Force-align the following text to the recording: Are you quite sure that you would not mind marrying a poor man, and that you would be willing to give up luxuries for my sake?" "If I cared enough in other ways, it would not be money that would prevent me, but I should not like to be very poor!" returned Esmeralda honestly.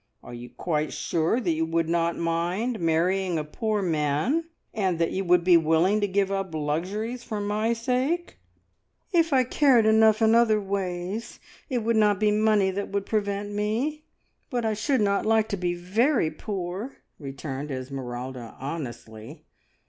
Are 0.23 0.33
you 0.33 0.49
quite 0.49 0.91
sure 0.91 1.39
that 1.39 1.51
you 1.51 1.63
would 1.63 1.87
not 1.87 2.17
mind 2.17 2.79
marrying 2.79 3.37
a 3.37 3.43
poor 3.43 3.83
man, 3.83 4.45
and 4.73 4.97
that 4.97 5.11
you 5.11 5.23
would 5.23 5.43
be 5.43 5.57
willing 5.57 6.01
to 6.01 6.07
give 6.07 6.31
up 6.31 6.55
luxuries 6.55 7.23
for 7.23 7.39
my 7.39 7.73
sake?" 7.73 8.39
"If 9.13 9.31
I 9.31 9.43
cared 9.43 9.85
enough 9.85 10.19
in 10.19 10.33
other 10.33 10.59
ways, 10.59 11.39
it 11.69 11.83
would 11.83 11.97
not 11.97 12.19
be 12.19 12.31
money 12.31 12.71
that 12.71 12.89
would 12.89 13.05
prevent 13.05 13.53
me, 13.53 14.05
but 14.49 14.65
I 14.65 14.73
should 14.73 15.01
not 15.01 15.23
like 15.23 15.47
to 15.49 15.55
be 15.57 15.75
very 15.75 16.31
poor!" 16.31 16.97
returned 17.19 17.69
Esmeralda 17.69 18.55
honestly. 18.59 19.45